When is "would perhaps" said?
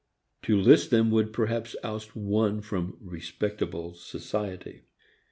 1.11-1.75